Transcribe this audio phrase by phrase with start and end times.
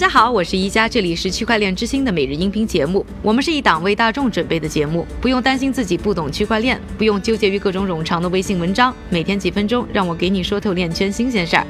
[0.00, 3.04] 大家好，我是一加，这里是区块链之星的每日音频节目。
[3.20, 11.66] 我们是一档为大众准备的节目，不用担心自己不懂区块链，不用纠结于各种冗长的微信文章，每天几分钟，让我给你说透链圈新鲜事儿。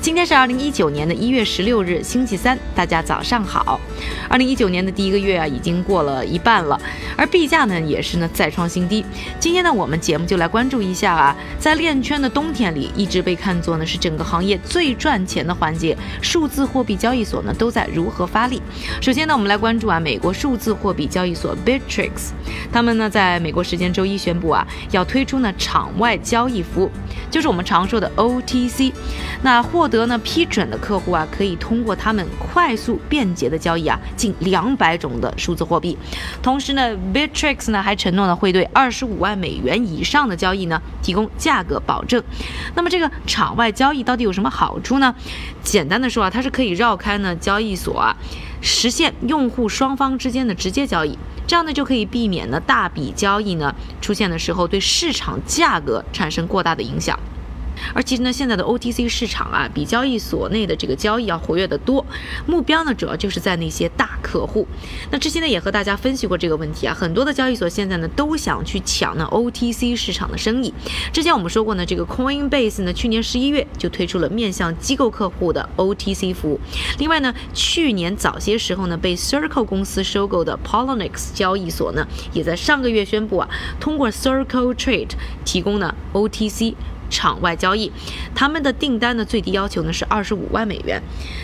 [0.00, 3.80] 今天是二零一九年的一月十六日，星期三，大家早上好。
[4.28, 6.80] 二零一九年的第一个月啊，已经过了一半了，
[7.16, 9.04] 而币价呢，也是呢再创新低。
[9.40, 17.71] 今天呢，我们节目就来关注一下啊，在链圈的冬天里，一直被看作呢是整个行业最赚钱的环节，数字货币交易所呢都。
[17.72, 18.60] 在如何发力？
[19.00, 22.30] 首先呢，我们来关注啊，美国数字货币交易所 Bitrix，
[22.70, 26.90] 他们呢在美国时间周一宣布啊，要推出呢场外交易服务，
[27.32, 28.92] 就是我们常说的 OTC。
[29.42, 35.98] 那获得呢批准的客户啊，可以通过他们快速便捷的交易啊，近两百种的数字货币。
[36.40, 42.22] 同时呢，Bitrix 呢还承诺呢会对二十五万美元以上的交易呢提供价格保证。
[42.76, 45.12] 那么这个场外交易到底有什么好处呢？
[45.64, 48.14] 简单的说啊，它是可以绕开呢交易所啊，
[48.60, 57.18] 实现用户双方之间的直接交易，这样呢就可以避免呢大笔交易呢出现的时候对市场价格产生过大的影响。
[57.94, 62.04] 而其实呢，现在的 OTC 市场啊，比交易所内的这个交易要活跃得多。
[62.46, 64.66] 目标呢，主要就是在那些大客户。
[65.10, 70.72] 那之前呢，也和大家分析过这个问题啊，很多的交易所现在呢，都想去抢呢 OTC 市场的生意。
[71.12, 76.60] 之前我们说过呢，这个 Coinbase 呢，去年十一月就推出了面向机构客户的 OTC 服务。
[76.98, 83.48] 另外呢，去年早些时候呢，被 Circle 公司收购的 Polonix 交易所呢，也在上个月宣布啊，
[83.80, 85.10] 通过 Circle Trade
[85.44, 86.74] 提供呢 OTC。
[87.12, 87.92] 场外交易，
[88.34, 91.00] 他们的订单的最低要求呢是二十五万美元。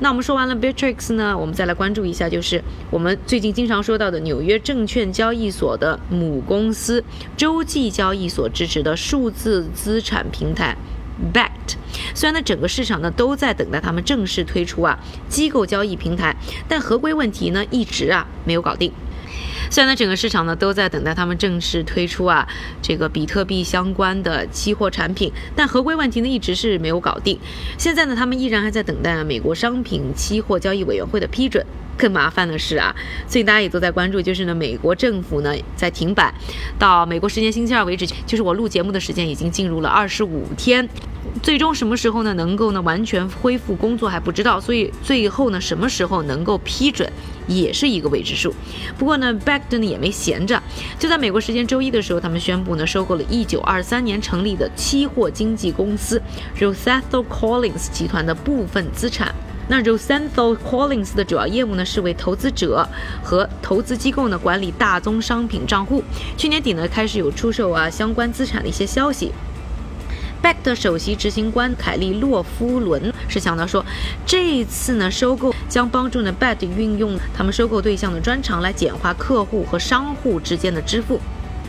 [0.00, 7.04] 那我们说完了 Bittrex 呢，我们再来关注一下，就是我们最近经常说到的纽约证券交易所的母公司
[7.36, 10.74] 洲际交易所支持的数字资产平台
[11.32, 11.76] Backed。
[12.14, 16.34] 虽然呢整个市场呢都在等待他们正式推出啊机构交易平台，
[16.66, 18.90] 但合规问题呢一直啊没有搞定。
[19.70, 22.46] 虽然呢，整个市场呢都在等待他们正式推出啊
[22.82, 27.38] 这个比特币相关的期货产品，但合规问题呢一直是没有搞定。
[27.78, 31.64] 现在呢，他们依然还在等待美国商品期货交易委员会的批准。
[31.96, 32.96] 更麻烦的是啊，
[33.28, 36.32] 最近大家也都在关注，就是呢，美国政府呢在停摆，
[36.78, 40.88] 到美国时间星期二为止，就是我录节目的时间已经进入了二十五天。
[41.42, 47.12] 最终什么时候呢能够呢完全恢复工作还不知道，所以最后呢什么时候能够批准
[47.46, 48.54] 也是一个未知数。
[48.98, 50.60] 不过呢 b 真的也没闲着，
[50.98, 56.20] 就在美国时间周一的时候，他们宣布呢收购了一九二三年成立的期货经纪公司
[56.58, 59.34] Rosetho Collins 集团的部分资产。
[59.68, 62.84] 那 Rosetho Collins 的主要业务呢是为投资者
[63.22, 66.02] 和投资机构呢管理大宗商品账户。
[66.36, 69.30] 去年底呢开始有出售啊相关资产的一些消息。
[70.42, 73.84] Back 首席执行官凯利洛夫伦是强调说，
[74.24, 81.20] 这一次呢收购将帮助呢 Bet 运用他们收购对象的专长来简化客户和商户之间的支付。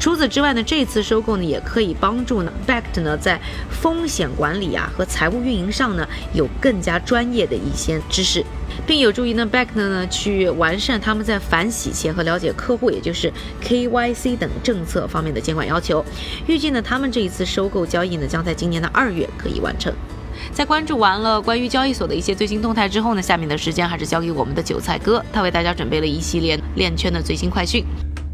[0.00, 3.38] 除此之外呢，这次收购呢也可以帮助呢 Backed 呢在
[3.68, 8.42] 风险管理啊和财务运营上呢有更加专业的一些知识，
[8.86, 13.30] 并有助于呢 Backed 呢去完善他们在反洗钱和了解客户，也就是
[13.62, 16.02] KYC 等政策方面的监管要求。
[16.46, 19.92] 预计呢他们这一次收购交易呢将在今年的二月可以完成。
[20.50, 27.84] 在关注完了关于交易所的一些最新动态之后呢，下面的时间还是交给我们的韭菜哥，他为大家准备了一系列链圈的最新快讯。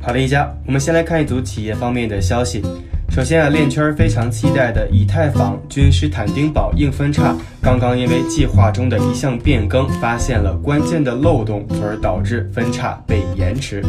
[0.06, 2.62] 好的，一家，我们先来看一组企业方面的消息。
[3.10, 13.82] 首先啊，链圈非常期待的以太坊君士坦丁堡硬分叉，刚刚因为计划中的一项变更发现了关键的漏洞，从而导致分叉被延迟。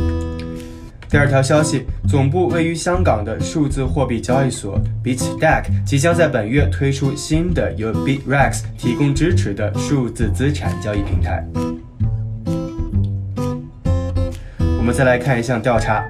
[1.07, 11.45] 第二条消息，总部位于香港的数字货币交易所 BitDeck 即将在本月推出新的由 Bitrex 提供支持的数字资产交易平台。
[14.87, 16.01] 我们再来看一项调查，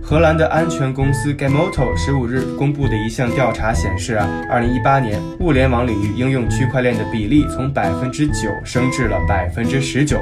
[0.00, 10.16] 荷兰的安全公司 Gamoto 十五日公布的一项调查显示啊，二零一八年物联网领域应用区块链的比例从百分之九升至了百分之十九，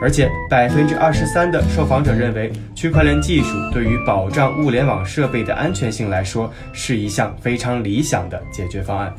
[0.00, 9.12] 而且百分之二十三的受访者认为区块链技术对于保障物联网设备的安全性来说是一项非常理想的解决方案。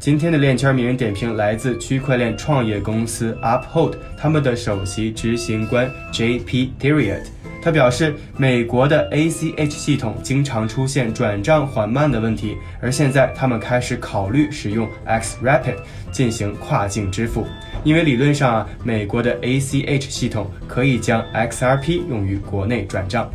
[0.00, 6.72] 今天的链圈名人点评来自区块链创业公司 Uphold，他们的首席执行官 J.P.
[6.80, 7.26] deriot
[7.60, 15.76] 他表示，美国的 ACH 系统经常出现转账缓慢的问题，而现在他们开始考虑使用 XRapid
[16.10, 17.46] 进行跨境支付，
[17.84, 23.30] 因为理论上啊，美国的 ACH 系统可以将 XRP 用于国内转账。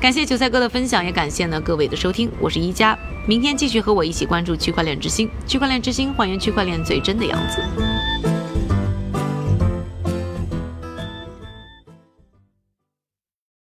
[0.00, 8.31] 感谢韭菜哥的分享，也感谢呢各位的收听，我是一加，明天继续和我一起关注区块链之星，区块链之星还原区块链最真的样子。